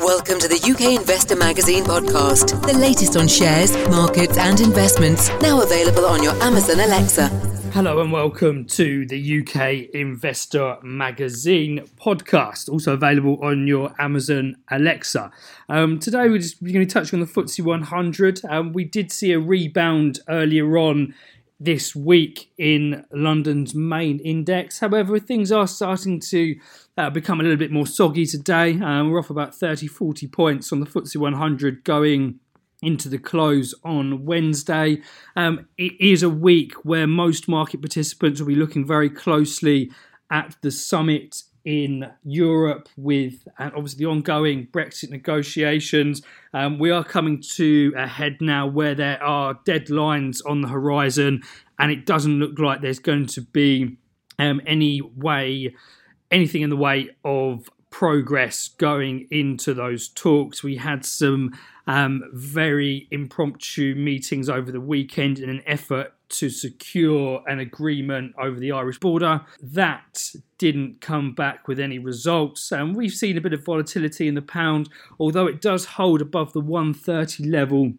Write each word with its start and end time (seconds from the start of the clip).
Welcome 0.00 0.38
to 0.38 0.46
the 0.46 0.60
UK 0.62 1.00
Investor 1.00 1.34
Magazine 1.34 1.82
podcast, 1.82 2.62
the 2.64 2.78
latest 2.78 3.16
on 3.16 3.26
shares, 3.26 3.76
markets, 3.88 4.38
and 4.38 4.60
investments, 4.60 5.28
now 5.40 5.60
available 5.60 6.06
on 6.06 6.22
your 6.22 6.34
Amazon 6.40 6.78
Alexa. 6.78 7.26
Hello 7.72 8.00
and 8.00 8.12
welcome 8.12 8.64
to 8.66 9.06
the 9.06 9.40
UK 9.40 9.92
Investor 9.94 10.78
Magazine 10.84 11.80
podcast, 12.00 12.68
also 12.68 12.94
available 12.94 13.42
on 13.42 13.66
your 13.66 13.92
Amazon 13.98 14.56
Alexa. 14.70 15.32
Um, 15.68 15.98
today 15.98 16.28
we're 16.28 16.38
just 16.38 16.62
going 16.62 16.74
to 16.74 16.86
touch 16.86 17.12
on 17.12 17.18
the 17.18 17.26
FTSE 17.26 17.64
100. 17.64 18.42
Um, 18.48 18.72
we 18.72 18.84
did 18.84 19.10
see 19.10 19.32
a 19.32 19.40
rebound 19.40 20.20
earlier 20.28 20.78
on 20.78 21.12
this 21.60 21.94
week 21.94 22.52
in 22.56 23.04
London's 23.12 23.74
main 23.74 24.20
index. 24.20 24.78
However, 24.78 25.18
things 25.18 25.50
are 25.50 25.66
starting 25.66 26.20
to 26.20 26.56
uh, 26.96 27.10
become 27.10 27.40
a 27.40 27.42
little 27.42 27.58
bit 27.58 27.72
more 27.72 27.86
soggy 27.86 28.26
today. 28.26 28.78
Um, 28.80 29.10
we're 29.10 29.18
off 29.18 29.30
about 29.30 29.54
30 29.54 29.86
40 29.88 30.28
points 30.28 30.72
on 30.72 30.80
the 30.80 30.86
FTSE 30.86 31.16
100 31.16 31.84
going 31.84 32.38
into 32.80 33.08
the 33.08 33.18
close 33.18 33.74
on 33.84 34.24
Wednesday. 34.24 35.02
Um, 35.34 35.66
it 35.76 36.00
is 36.00 36.22
a 36.22 36.30
week 36.30 36.74
where 36.84 37.06
most 37.06 37.48
market 37.48 37.80
participants 37.80 38.40
will 38.40 38.48
be 38.48 38.54
looking 38.54 38.86
very 38.86 39.10
closely 39.10 39.90
at 40.30 40.56
the 40.62 40.70
summit 40.70 41.42
in 41.64 42.10
Europe 42.24 42.88
with 42.96 43.46
and 43.58 43.72
obviously 43.74 44.04
the 44.04 44.10
ongoing 44.10 44.66
Brexit 44.68 45.10
negotiations. 45.10 46.22
Um, 46.54 46.78
we 46.78 46.90
are 46.90 47.04
coming 47.04 47.42
to 47.56 47.92
a 47.96 48.06
head 48.06 48.38
now 48.40 48.66
where 48.66 48.94
there 48.94 49.22
are 49.22 49.54
deadlines 49.66 50.40
on 50.46 50.62
the 50.62 50.68
horizon, 50.68 51.42
and 51.78 51.92
it 51.92 52.06
doesn't 52.06 52.38
look 52.38 52.58
like 52.58 52.80
there's 52.80 52.98
going 52.98 53.26
to 53.26 53.42
be 53.42 53.98
um, 54.38 54.60
any 54.66 55.00
way, 55.00 55.74
anything 56.30 56.62
in 56.62 56.70
the 56.70 56.76
way 56.76 57.10
of 57.24 57.68
progress 57.90 58.68
going 58.68 59.26
into 59.30 59.74
those 59.74 60.08
talks. 60.08 60.62
We 60.62 60.76
had 60.76 61.04
some 61.04 61.58
um, 61.86 62.22
very 62.32 63.08
impromptu 63.10 63.94
meetings 63.94 64.48
over 64.48 64.70
the 64.70 64.80
weekend 64.80 65.38
in 65.38 65.48
an 65.48 65.62
effort 65.66 66.12
to 66.30 66.50
secure 66.50 67.42
an 67.46 67.58
agreement 67.58 68.34
over 68.38 68.58
the 68.58 68.72
Irish 68.72 68.98
border. 68.98 69.40
That 69.62 70.30
didn't 70.58 71.00
come 71.00 71.34
back 71.34 71.68
with 71.68 71.80
any 71.80 71.98
results, 71.98 72.72
and 72.72 72.94
we've 72.96 73.12
seen 73.12 73.36
a 73.36 73.40
bit 73.40 73.52
of 73.52 73.64
volatility 73.64 74.28
in 74.28 74.34
the 74.34 74.42
pound, 74.42 74.88
although 75.18 75.46
it 75.46 75.60
does 75.60 75.84
hold 75.84 76.20
above 76.20 76.52
the 76.52 76.60
130 76.60 77.44
level 77.44 77.92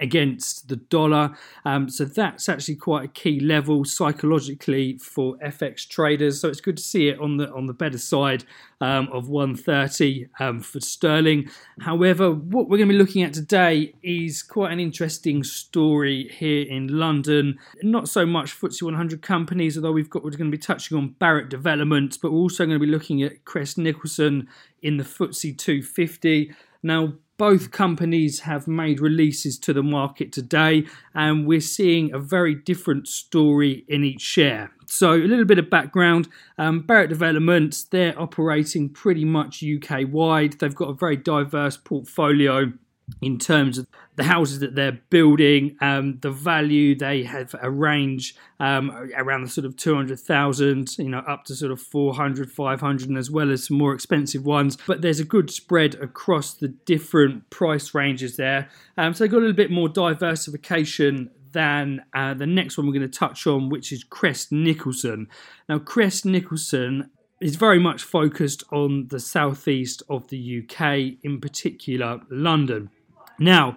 against 0.00 0.68
the 0.68 0.76
dollar. 0.76 1.36
Um, 1.64 1.88
so 1.88 2.04
that's 2.04 2.48
actually 2.48 2.76
quite 2.76 3.04
a 3.04 3.08
key 3.08 3.40
level 3.40 3.84
psychologically 3.84 4.98
for 4.98 5.36
FX 5.38 5.88
traders. 5.88 6.40
So 6.40 6.48
it's 6.48 6.60
good 6.60 6.76
to 6.76 6.82
see 6.82 7.08
it 7.08 7.18
on 7.20 7.36
the 7.36 7.52
on 7.52 7.66
the 7.66 7.72
better 7.72 7.98
side 7.98 8.44
um, 8.80 9.08
of 9.12 9.28
130 9.28 10.28
um, 10.40 10.60
for 10.60 10.80
sterling. 10.80 11.50
However, 11.80 12.30
what 12.30 12.68
we're 12.68 12.78
going 12.78 12.88
to 12.88 12.94
be 12.94 12.98
looking 12.98 13.22
at 13.22 13.32
today 13.32 13.94
is 14.02 14.42
quite 14.42 14.72
an 14.72 14.80
interesting 14.80 15.42
story 15.42 16.30
here 16.32 16.66
in 16.68 16.88
London. 16.88 17.58
Not 17.82 18.08
so 18.08 18.24
much 18.24 18.58
FTSE 18.58 18.82
100 18.82 19.22
companies, 19.22 19.76
although 19.76 19.92
we've 19.92 20.10
got 20.10 20.22
we're 20.22 20.30
going 20.30 20.50
to 20.50 20.56
be 20.56 20.62
touching 20.62 20.96
on 20.96 21.14
Barratt 21.20 21.48
Developments, 21.48 22.16
but 22.16 22.32
we're 22.32 22.38
also 22.38 22.64
going 22.64 22.78
to 22.78 22.84
be 22.84 22.90
looking 22.90 23.22
at 23.22 23.44
Crest 23.44 23.78
Nicholson 23.78 24.48
in 24.82 24.96
the 24.96 25.04
FTSE 25.04 25.58
250. 25.58 26.52
Now, 26.82 27.14
both 27.38 27.70
companies 27.70 28.40
have 28.40 28.68
made 28.68 29.00
releases 29.00 29.58
to 29.60 29.72
the 29.72 29.82
market 29.82 30.32
today, 30.32 30.84
and 31.14 31.46
we're 31.46 31.60
seeing 31.60 32.12
a 32.12 32.18
very 32.18 32.54
different 32.54 33.08
story 33.08 33.84
in 33.88 34.04
each 34.04 34.20
share. 34.20 34.72
So, 34.86 35.12
a 35.12 35.16
little 35.16 35.44
bit 35.44 35.58
of 35.58 35.70
background 35.70 36.28
um, 36.58 36.82
Barratt 36.82 37.08
Developments, 37.08 37.84
they're 37.84 38.18
operating 38.20 38.88
pretty 38.88 39.24
much 39.24 39.62
UK 39.62 40.02
wide. 40.10 40.54
They've 40.54 40.74
got 40.74 40.88
a 40.88 40.94
very 40.94 41.16
diverse 41.16 41.76
portfolio 41.76 42.72
in 43.20 43.38
terms 43.38 43.78
of 43.78 43.86
the 44.16 44.24
houses 44.24 44.60
that 44.60 44.74
they're 44.74 45.00
building, 45.10 45.76
um, 45.80 46.18
the 46.20 46.30
value 46.30 46.94
they 46.94 47.22
have 47.22 47.54
a 47.62 47.70
range 47.70 48.34
um, 48.60 48.90
around 49.16 49.42
the 49.42 49.48
sort 49.48 49.64
of 49.64 49.76
200,000, 49.76 50.98
you 50.98 51.08
know, 51.08 51.18
up 51.20 51.44
to 51.44 51.54
sort 51.54 51.72
of 51.72 51.80
400, 51.80 52.50
500, 52.50 53.08
and 53.08 53.18
as 53.18 53.30
well 53.30 53.50
as 53.50 53.66
some 53.66 53.78
more 53.78 53.94
expensive 53.94 54.44
ones. 54.44 54.76
But 54.86 55.02
there's 55.02 55.20
a 55.20 55.24
good 55.24 55.50
spread 55.50 55.94
across 55.96 56.54
the 56.54 56.68
different 56.68 57.48
price 57.50 57.94
ranges 57.94 58.36
there. 58.36 58.68
Um, 58.96 59.14
so 59.14 59.24
they've 59.24 59.30
got 59.30 59.38
a 59.38 59.40
little 59.40 59.52
bit 59.56 59.70
more 59.70 59.88
diversification 59.88 61.30
than 61.52 62.02
uh, 62.14 62.34
the 62.34 62.46
next 62.46 62.76
one 62.76 62.86
we're 62.86 62.92
going 62.92 63.08
to 63.08 63.18
touch 63.18 63.46
on, 63.46 63.68
which 63.68 63.92
is 63.92 64.04
Crest 64.04 64.52
Nicholson. 64.52 65.28
Now, 65.68 65.78
Crest 65.78 66.24
Nicholson 66.24 67.10
is 67.40 67.56
very 67.56 67.78
much 67.78 68.02
focused 68.02 68.64
on 68.72 69.08
the 69.08 69.20
southeast 69.20 70.02
of 70.08 70.28
the 70.28 70.62
UK, 70.62 71.18
in 71.22 71.40
particular 71.40 72.20
London. 72.30 72.90
Now, 73.38 73.76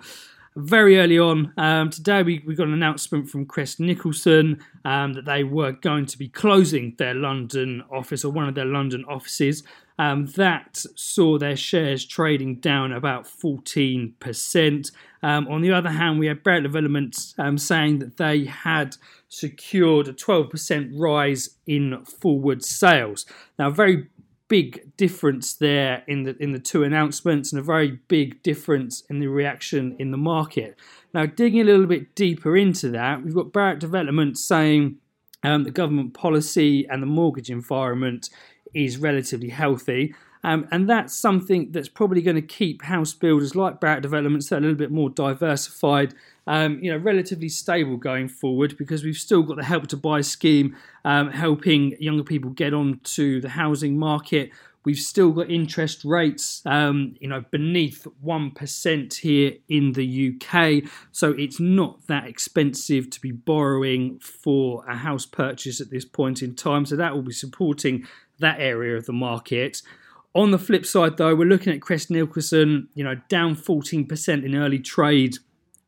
very 0.56 1.00
early 1.00 1.18
on 1.18 1.54
um, 1.58 1.90
today, 1.90 2.24
we, 2.24 2.44
we 2.46 2.56
got 2.56 2.68
an 2.68 2.74
announcement 2.74 3.30
from 3.30 3.46
Crest 3.46 3.80
Nicholson 3.80 4.62
um, 4.84 5.14
that 5.14 5.26
they 5.26 5.44
were 5.44 5.72
going 5.72 6.06
to 6.08 6.18
be 6.18 6.28
closing 6.28 6.94
their 6.98 7.14
London 7.14 7.84
office 7.90 8.26
or 8.26 8.32
one 8.32 8.50
of 8.50 8.56
their 8.56 8.66
London 8.66 9.06
offices. 9.06 9.64
Um, 9.98 10.26
that 10.36 10.84
saw 10.96 11.38
their 11.38 11.56
shares 11.56 12.06
trading 12.06 12.56
down 12.56 12.92
about 12.92 13.26
14%. 13.26 14.92
Um, 15.24 15.48
on 15.48 15.62
the 15.62 15.72
other 15.72 15.92
hand, 15.92 16.20
we 16.20 16.26
had 16.26 16.44
Barratt 16.44 16.64
Developments 16.64 17.36
um, 17.38 17.58
saying 17.58 18.00
that 18.00 18.18
they 18.18 18.46
had 18.46 18.98
secured 19.30 20.08
a 20.08 20.14
12% 20.14 20.92
rise 21.00 21.52
in 21.68 22.04
forward 22.04 22.66
sales. 22.66 23.26
Now, 23.60 23.70
very 23.70 24.08
big 24.52 24.98
difference 24.98 25.54
there 25.54 26.04
in 26.10 26.24
the 26.24 26.36
in 26.44 26.52
the 26.52 26.60
two 26.60 26.84
announcements 26.84 27.54
and 27.54 27.60
a 27.62 27.64
very 27.64 28.00
big 28.10 28.44
difference 28.44 29.02
in 29.10 29.20
the 29.20 29.28
reaction 29.28 29.96
in 29.98 30.12
the 30.12 30.18
market. 30.18 30.78
Now, 31.14 31.26
digging 31.26 31.62
a 31.62 31.64
little 31.64 31.86
bit 31.86 32.16
deeper 32.16 32.58
into 32.58 32.90
that, 32.90 33.24
we've 33.24 33.34
got 33.34 33.54
Barratt 33.54 33.80
Development 33.80 34.38
saying 34.38 34.98
um, 35.44 35.64
the 35.64 35.72
government 35.72 36.14
policy 36.14 36.86
and 36.90 37.02
the 37.02 37.08
mortgage 37.08 37.50
environment 37.50 38.30
is 38.74 38.98
relatively 38.98 39.48
healthy. 39.48 40.14
Um, 40.44 40.68
and 40.72 40.90
that's 40.90 41.16
something 41.16 41.72
that's 41.72 41.90
probably 41.90 42.22
going 42.22 42.36
to 42.36 42.42
keep 42.42 42.82
house 42.82 43.14
builders 43.14 43.56
like 43.56 43.80
Barratt 43.80 44.02
Developments 44.02 44.50
that 44.50 44.60
a 44.60 44.62
little 44.62 44.76
bit 44.76 44.92
more 44.92 45.10
diversified, 45.10 46.16
um, 46.48 46.80
you 46.82 46.92
know, 46.92 46.98
relatively 46.98 47.50
stable 47.50 47.98
going 47.98 48.28
forward 48.28 48.76
because 48.78 49.04
we've 49.04 49.16
still 49.16 49.44
got 49.44 49.58
the 49.58 49.64
Help 49.64 49.88
to 49.88 49.98
Buy 49.98 50.22
scheme 50.22 50.76
um, 51.06 51.30
helping 51.30 51.96
younger 52.00 52.24
people 52.24 52.50
get 52.50 52.74
onto 52.74 53.40
the 53.40 53.50
housing 53.50 53.98
market. 53.98 54.52
We've 54.84 54.98
still 54.98 55.30
got 55.32 55.52
interest 55.52 56.04
rates, 56.04 56.64
um, 56.66 57.16
you 57.20 57.28
know, 57.28 57.46
beneath 57.52 58.08
one 58.20 58.50
percent 58.50 59.14
here 59.14 59.54
in 59.70 59.92
the 59.92 60.34
UK, 60.34 60.90
so 61.12 61.34
it's 61.34 61.60
not 61.60 62.08
that 62.08 62.26
expensive 62.26 63.12
to 63.12 63.22
be 63.22 63.32
borrowing 63.32 64.18
for 64.18 64.84
a 64.90 64.96
house 64.96 65.28
purchase 65.28 65.82
at 65.82 65.92
this 65.92 66.04
point 66.04 66.42
in 66.42 66.56
time. 66.56 66.88
So 66.88 66.96
that 66.96 67.14
will 67.14 67.22
be 67.22 67.32
supporting 67.32 68.08
that 68.40 68.60
area 68.60 68.98
of 68.98 69.06
the 69.06 69.14
market. 69.14 69.84
On 70.34 70.52
the 70.52 70.58
flip 70.58 70.86
side, 70.86 71.18
though, 71.18 71.36
we're 71.36 71.44
looking 71.44 71.74
at 71.74 71.82
Crest 71.82 72.10
Nicholson, 72.10 72.88
you 72.94 73.04
know, 73.04 73.16
down 73.28 73.54
14% 73.54 74.46
in 74.46 74.56
early 74.56 74.80
trade 74.80 75.36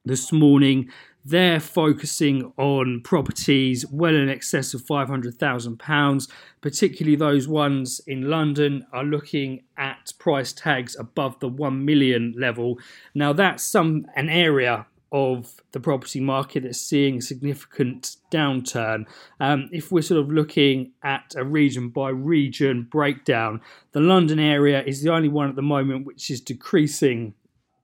this 0.03 0.33
morning. 0.33 0.89
They're 1.23 1.61
focusing 1.61 2.51
on 2.57 2.99
properties 3.05 3.85
well 3.89 4.13
in 4.13 4.27
excess 4.27 4.73
of 4.73 4.81
£500,000, 4.81 6.27
particularly 6.59 7.15
those 7.15 7.47
ones 7.47 8.01
in 8.05 8.29
London 8.29 8.85
are 8.91 9.05
looking 9.05 9.63
at 9.77 10.11
price 10.19 10.51
tags 10.51 10.97
above 10.99 11.39
the 11.39 11.47
1 11.47 11.85
million 11.85 12.33
level. 12.37 12.77
Now, 13.15 13.31
that's 13.31 13.63
some 13.63 14.05
an 14.17 14.27
area 14.27 14.87
of 15.13 15.61
the 15.71 15.79
property 15.79 16.19
market 16.19 16.63
that's 16.63 16.81
seeing 16.81 17.19
a 17.19 17.21
significant 17.21 18.17
downturn. 18.31 19.05
Um, 19.39 19.69
if 19.71 19.91
we're 19.91 20.01
sort 20.01 20.19
of 20.19 20.31
looking 20.31 20.91
at 21.03 21.35
a 21.37 21.45
region 21.45 21.89
by 21.89 22.09
region 22.09 22.87
breakdown, 22.89 23.61
the 23.91 24.01
London 24.01 24.39
area 24.39 24.83
is 24.83 25.03
the 25.03 25.13
only 25.13 25.29
one 25.29 25.47
at 25.47 25.55
the 25.55 25.61
moment 25.61 26.07
which 26.07 26.31
is 26.31 26.41
decreasing 26.41 27.35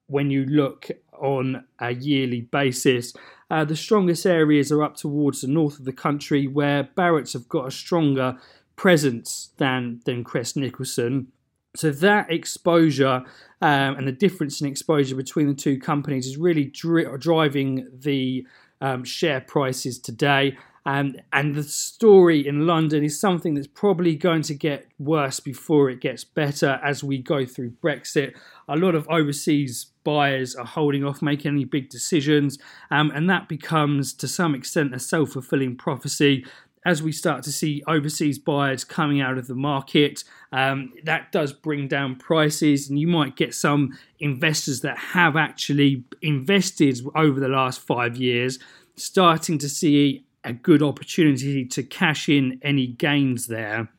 when 0.07 0.31
you 0.31 0.43
look 0.45 0.89
on 1.13 1.63
a 1.79 1.93
yearly 1.93 2.41
basis. 2.41 3.13
Uh, 3.51 3.63
the 3.63 3.75
strongest 3.75 4.25
areas 4.25 4.71
are 4.71 4.83
up 4.83 4.97
towards 4.97 5.41
the 5.41 5.47
north 5.47 5.77
of 5.77 5.85
the 5.85 5.93
country 5.93 6.47
where 6.47 6.83
Barratt's 6.95 7.33
have 7.33 7.47
got 7.47 7.67
a 7.67 7.71
stronger 7.71 8.37
presence 8.75 9.51
than, 9.57 10.01
than 10.05 10.23
Crest 10.23 10.57
Nicholson. 10.57 11.31
So 11.75 11.91
that 11.91 12.31
exposure 12.31 13.23
um, 13.61 13.95
and 13.95 14.07
the 14.07 14.11
difference 14.11 14.61
in 14.61 14.67
exposure 14.67 15.15
between 15.15 15.47
the 15.47 15.53
two 15.53 15.77
companies 15.77 16.25
is 16.25 16.37
really 16.37 16.65
dri- 16.65 17.17
driving 17.19 17.87
the 17.93 18.47
um, 18.81 19.03
share 19.03 19.41
prices 19.41 19.99
today. 19.99 20.57
And, 20.85 21.21
and 21.33 21.53
the 21.53 21.63
story 21.63 22.47
in 22.47 22.65
London 22.65 23.03
is 23.03 23.19
something 23.19 23.53
that's 23.53 23.67
probably 23.67 24.15
going 24.15 24.41
to 24.43 24.55
get 24.55 24.87
worse 24.97 25.39
before 25.39 25.89
it 25.89 26.01
gets 26.01 26.23
better 26.23 26.79
as 26.83 27.03
we 27.03 27.19
go 27.19 27.45
through 27.45 27.71
Brexit. 27.83 28.33
A 28.67 28.75
lot 28.75 28.95
of 28.95 29.07
overseas 29.09 29.91
buyers 30.03 30.55
are 30.55 30.65
holding 30.65 31.03
off 31.03 31.21
making 31.21 31.51
any 31.51 31.65
big 31.65 31.89
decisions, 31.89 32.57
um, 32.89 33.11
and 33.13 33.29
that 33.29 33.47
becomes 33.47 34.13
to 34.13 34.27
some 34.27 34.55
extent 34.55 34.95
a 34.95 34.99
self 34.99 35.31
fulfilling 35.31 35.75
prophecy 35.75 36.45
as 36.85 37.03
we 37.03 37.11
start 37.11 37.43
to 37.43 37.51
see 37.51 37.83
overseas 37.87 38.39
buyers 38.39 38.83
coming 38.83 39.21
out 39.21 39.37
of 39.37 39.47
the 39.47 39.55
market, 39.55 40.23
um, 40.51 40.93
that 41.03 41.31
does 41.31 41.51
bring 41.51 41.87
down 41.87 42.15
prices, 42.15 42.89
and 42.89 42.99
you 42.99 43.07
might 43.07 43.35
get 43.35 43.53
some 43.53 43.97
investors 44.19 44.81
that 44.81 44.97
have 44.97 45.35
actually 45.35 46.03
invested 46.21 46.99
over 47.15 47.39
the 47.39 47.49
last 47.49 47.79
five 47.79 48.15
years 48.15 48.59
starting 48.95 49.57
to 49.57 49.69
see 49.69 50.25
a 50.43 50.53
good 50.53 50.81
opportunity 50.81 51.65
to 51.65 51.83
cash 51.83 52.29
in 52.29 52.59
any 52.61 52.87
gains 52.87 53.47
there. 53.47 53.89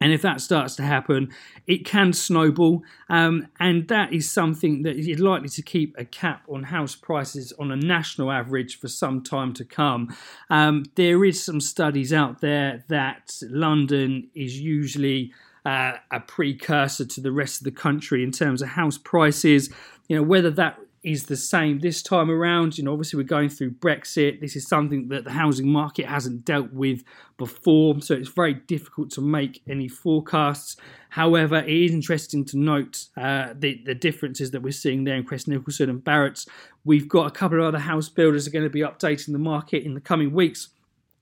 And 0.00 0.12
if 0.12 0.22
that 0.22 0.40
starts 0.40 0.76
to 0.76 0.82
happen, 0.82 1.30
it 1.66 1.84
can 1.84 2.12
snowball. 2.12 2.82
Um, 3.08 3.48
and 3.58 3.86
that 3.88 4.12
is 4.12 4.30
something 4.30 4.82
that 4.82 4.96
is 4.96 5.20
likely 5.20 5.50
to 5.50 5.62
keep 5.62 5.94
a 5.98 6.04
cap 6.04 6.42
on 6.48 6.64
house 6.64 6.94
prices 6.94 7.52
on 7.58 7.70
a 7.70 7.76
national 7.76 8.30
average 8.30 8.78
for 8.78 8.88
some 8.88 9.22
time 9.22 9.52
to 9.54 9.64
come. 9.64 10.16
Um, 10.48 10.84
there 10.94 11.24
is 11.24 11.42
some 11.42 11.60
studies 11.60 12.12
out 12.12 12.40
there 12.40 12.84
that 12.88 13.38
London 13.42 14.30
is 14.34 14.58
usually 14.58 15.32
uh, 15.66 15.92
a 16.10 16.20
precursor 16.20 17.04
to 17.04 17.20
the 17.20 17.32
rest 17.32 17.60
of 17.60 17.64
the 17.64 17.70
country 17.70 18.24
in 18.24 18.32
terms 18.32 18.62
of 18.62 18.68
house 18.68 18.96
prices. 18.96 19.68
You 20.08 20.16
know, 20.16 20.22
whether 20.22 20.50
that 20.50 20.78
is 21.02 21.24
the 21.24 21.36
same 21.36 21.78
this 21.78 22.02
time 22.02 22.30
around. 22.30 22.76
You 22.76 22.84
know, 22.84 22.92
obviously 22.92 23.16
we're 23.16 23.24
going 23.24 23.48
through 23.48 23.72
Brexit. 23.72 24.40
This 24.40 24.54
is 24.54 24.68
something 24.68 25.08
that 25.08 25.24
the 25.24 25.30
housing 25.30 25.68
market 25.68 26.06
hasn't 26.06 26.44
dealt 26.44 26.72
with 26.72 27.02
before, 27.38 28.00
so 28.00 28.14
it's 28.14 28.28
very 28.28 28.54
difficult 28.54 29.10
to 29.12 29.20
make 29.20 29.62
any 29.68 29.88
forecasts. 29.88 30.76
However, 31.08 31.56
it 31.56 31.68
is 31.68 31.92
interesting 31.92 32.44
to 32.46 32.58
note 32.58 33.06
uh, 33.16 33.54
the, 33.58 33.80
the 33.84 33.94
differences 33.94 34.50
that 34.50 34.62
we're 34.62 34.72
seeing 34.72 35.04
there 35.04 35.16
in 35.16 35.24
Crest 35.24 35.48
Nicholson 35.48 35.88
and 35.88 36.04
Barratt's. 36.04 36.46
We've 36.84 37.08
got 37.08 37.26
a 37.26 37.30
couple 37.30 37.58
of 37.58 37.64
other 37.64 37.78
house 37.78 38.08
builders 38.08 38.46
are 38.46 38.50
going 38.50 38.64
to 38.64 38.70
be 38.70 38.80
updating 38.80 39.32
the 39.32 39.38
market 39.38 39.84
in 39.84 39.94
the 39.94 40.00
coming 40.00 40.32
weeks. 40.32 40.68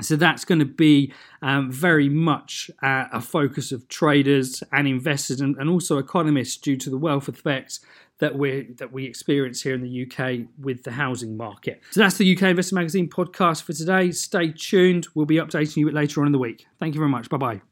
So 0.01 0.15
that's 0.15 0.45
going 0.45 0.61
to 0.61 0.65
be 0.65 1.13
um, 1.43 1.73
very 1.73 2.09
much 2.09 2.71
uh, 2.83 3.07
a 3.13 3.21
focus 3.21 3.73
of 3.73 3.89
traders 3.89 4.63
and 4.71 4.87
investors 4.87 5.41
and, 5.41 5.57
and 5.57 5.69
also 5.69 5.99
economists 5.99 6.57
due 6.57 6.77
to 6.77 6.91
the 6.91 6.97
wealth 6.97 7.29
effects 7.29 7.81
that 8.19 8.37
we 8.37 8.69
that 8.79 8.93
we 8.93 9.05
experience 9.07 9.63
here 9.63 9.75
in 9.75 9.83
the 9.83 10.07
UK 10.07 10.49
with 10.61 10.85
the 10.85 10.93
housing 10.93 11.37
market. 11.37 11.83
So 11.91 12.01
that's 12.01 12.17
the 12.17 12.37
UK 12.37 12.43
Investor 12.43 12.75
Magazine 12.75 13.09
podcast 13.09 13.63
for 13.63 13.73
today. 13.73 14.11
Stay 14.13 14.53
tuned. 14.53 15.09
We'll 15.15 15.27
be 15.27 15.37
updating 15.37 15.77
you 15.79 15.91
later 15.91 16.21
on 16.21 16.27
in 16.27 16.33
the 16.33 16.39
week. 16.39 16.67
Thank 16.79 16.95
you 16.95 17.01
very 17.01 17.11
much. 17.11 17.29
Bye 17.29 17.37
bye. 17.37 17.68